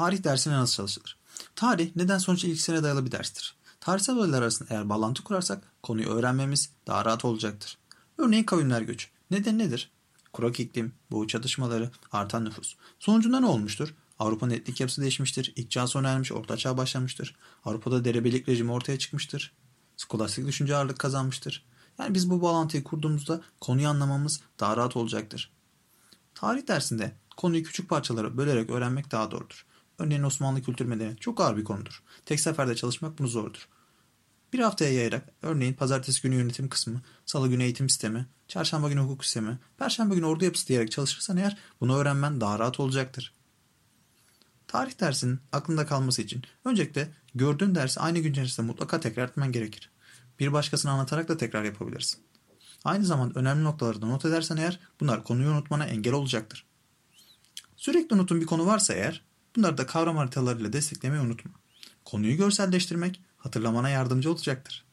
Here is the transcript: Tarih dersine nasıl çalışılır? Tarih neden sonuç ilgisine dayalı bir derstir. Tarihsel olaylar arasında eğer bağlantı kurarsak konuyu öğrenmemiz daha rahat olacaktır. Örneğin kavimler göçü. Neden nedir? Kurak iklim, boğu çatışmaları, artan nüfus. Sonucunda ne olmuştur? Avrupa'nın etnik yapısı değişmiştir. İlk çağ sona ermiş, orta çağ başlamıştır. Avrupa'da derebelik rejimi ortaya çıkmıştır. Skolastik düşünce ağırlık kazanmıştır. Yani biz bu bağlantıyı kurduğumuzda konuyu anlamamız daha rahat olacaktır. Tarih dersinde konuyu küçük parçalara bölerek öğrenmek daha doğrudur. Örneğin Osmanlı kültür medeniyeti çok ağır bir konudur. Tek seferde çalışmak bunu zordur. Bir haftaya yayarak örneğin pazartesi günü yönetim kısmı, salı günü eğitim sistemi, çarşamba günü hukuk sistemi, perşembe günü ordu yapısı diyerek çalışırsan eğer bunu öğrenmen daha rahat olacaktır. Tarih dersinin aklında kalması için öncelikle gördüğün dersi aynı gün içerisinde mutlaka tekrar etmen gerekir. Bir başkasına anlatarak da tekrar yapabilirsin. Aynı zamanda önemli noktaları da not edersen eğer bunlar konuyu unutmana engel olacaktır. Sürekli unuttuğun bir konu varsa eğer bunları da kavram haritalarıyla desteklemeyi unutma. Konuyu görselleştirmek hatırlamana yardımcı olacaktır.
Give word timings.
Tarih 0.00 0.24
dersine 0.24 0.54
nasıl 0.54 0.74
çalışılır? 0.74 1.16
Tarih 1.56 1.90
neden 1.96 2.18
sonuç 2.18 2.44
ilgisine 2.44 2.82
dayalı 2.82 3.06
bir 3.06 3.12
derstir. 3.12 3.54
Tarihsel 3.80 4.16
olaylar 4.16 4.42
arasında 4.42 4.74
eğer 4.74 4.88
bağlantı 4.88 5.24
kurarsak 5.24 5.72
konuyu 5.82 6.08
öğrenmemiz 6.08 6.70
daha 6.86 7.04
rahat 7.04 7.24
olacaktır. 7.24 7.78
Örneğin 8.18 8.44
kavimler 8.44 8.82
göçü. 8.82 9.08
Neden 9.30 9.58
nedir? 9.58 9.90
Kurak 10.32 10.60
iklim, 10.60 10.92
boğu 11.10 11.26
çatışmaları, 11.26 11.90
artan 12.12 12.44
nüfus. 12.44 12.76
Sonucunda 12.98 13.40
ne 13.40 13.46
olmuştur? 13.46 13.94
Avrupa'nın 14.18 14.54
etnik 14.54 14.80
yapısı 14.80 15.02
değişmiştir. 15.02 15.52
İlk 15.56 15.70
çağ 15.70 15.86
sona 15.86 16.08
ermiş, 16.08 16.32
orta 16.32 16.56
çağ 16.56 16.76
başlamıştır. 16.76 17.36
Avrupa'da 17.64 18.04
derebelik 18.04 18.48
rejimi 18.48 18.72
ortaya 18.72 18.98
çıkmıştır. 18.98 19.52
Skolastik 19.96 20.46
düşünce 20.46 20.76
ağırlık 20.76 20.98
kazanmıştır. 20.98 21.66
Yani 21.98 22.14
biz 22.14 22.30
bu 22.30 22.42
bağlantıyı 22.42 22.84
kurduğumuzda 22.84 23.40
konuyu 23.60 23.88
anlamamız 23.88 24.40
daha 24.60 24.76
rahat 24.76 24.96
olacaktır. 24.96 25.50
Tarih 26.34 26.68
dersinde 26.68 27.12
konuyu 27.36 27.62
küçük 27.62 27.88
parçalara 27.88 28.36
bölerek 28.36 28.70
öğrenmek 28.70 29.10
daha 29.10 29.30
doğrudur. 29.30 29.66
Örneğin 30.00 30.22
Osmanlı 30.22 30.62
kültür 30.62 30.84
medeniyeti 30.84 31.20
çok 31.20 31.40
ağır 31.40 31.56
bir 31.56 31.64
konudur. 31.64 32.02
Tek 32.26 32.40
seferde 32.40 32.74
çalışmak 32.74 33.18
bunu 33.18 33.28
zordur. 33.28 33.68
Bir 34.52 34.58
haftaya 34.58 34.92
yayarak 34.92 35.28
örneğin 35.42 35.74
pazartesi 35.74 36.22
günü 36.22 36.34
yönetim 36.34 36.68
kısmı, 36.68 37.02
salı 37.26 37.48
günü 37.48 37.62
eğitim 37.62 37.88
sistemi, 37.88 38.26
çarşamba 38.48 38.88
günü 38.88 39.00
hukuk 39.00 39.24
sistemi, 39.24 39.58
perşembe 39.78 40.14
günü 40.14 40.26
ordu 40.26 40.44
yapısı 40.44 40.68
diyerek 40.68 40.90
çalışırsan 40.90 41.36
eğer 41.36 41.58
bunu 41.80 41.96
öğrenmen 41.96 42.40
daha 42.40 42.58
rahat 42.58 42.80
olacaktır. 42.80 43.34
Tarih 44.68 45.00
dersinin 45.00 45.40
aklında 45.52 45.86
kalması 45.86 46.22
için 46.22 46.42
öncelikle 46.64 47.08
gördüğün 47.34 47.74
dersi 47.74 48.00
aynı 48.00 48.18
gün 48.18 48.32
içerisinde 48.32 48.66
mutlaka 48.66 49.00
tekrar 49.00 49.28
etmen 49.28 49.52
gerekir. 49.52 49.90
Bir 50.38 50.52
başkasına 50.52 50.92
anlatarak 50.92 51.28
da 51.28 51.36
tekrar 51.36 51.64
yapabilirsin. 51.64 52.20
Aynı 52.84 53.04
zamanda 53.04 53.40
önemli 53.40 53.64
noktaları 53.64 54.02
da 54.02 54.06
not 54.06 54.24
edersen 54.24 54.56
eğer 54.56 54.80
bunlar 55.00 55.24
konuyu 55.24 55.50
unutmana 55.50 55.84
engel 55.84 56.12
olacaktır. 56.12 56.66
Sürekli 57.76 58.14
unuttuğun 58.14 58.40
bir 58.40 58.46
konu 58.46 58.66
varsa 58.66 58.94
eğer 58.94 59.29
bunları 59.56 59.78
da 59.78 59.86
kavram 59.86 60.16
haritalarıyla 60.16 60.72
desteklemeyi 60.72 61.22
unutma. 61.22 61.50
Konuyu 62.04 62.36
görselleştirmek 62.36 63.20
hatırlamana 63.38 63.88
yardımcı 63.88 64.30
olacaktır. 64.32 64.84